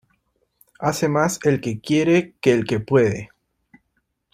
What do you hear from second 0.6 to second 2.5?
Hace más el que quiere